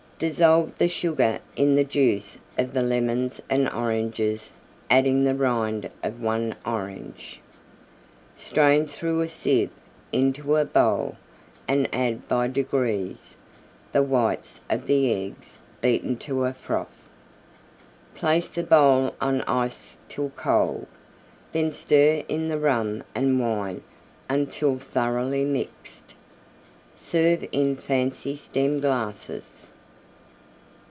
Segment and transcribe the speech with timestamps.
[0.23, 4.51] Dissolve the Sugar in the Juice of the Lemons and Oranges
[4.87, 7.39] adding the Rind of 1 Orange.
[8.35, 9.71] Strain through a Sieve
[10.13, 11.15] into a bowl
[11.67, 13.35] and add by degrees
[13.93, 17.09] the whites of the Eggs beaten to a froth.
[18.13, 20.85] Place the bowl on Ice till cold,
[21.51, 23.81] then stir in the Rum and Wine
[24.29, 26.13] until thoroughly mixed.
[26.95, 29.65] Serve in fancy Stem glasses.